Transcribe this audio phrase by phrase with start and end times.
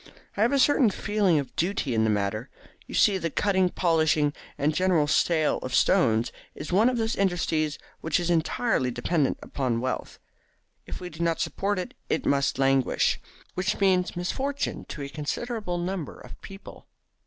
[0.35, 2.49] "I have a certain feeling of duty in the matter.
[2.87, 7.77] You see the cutting, polishing, and general sale of stones is one of those industries
[7.99, 10.17] which is entirely dependent upon wealth.
[10.87, 13.19] If we do not support it, it must languish,
[13.53, 16.87] which means misfortune to a considerable number of people.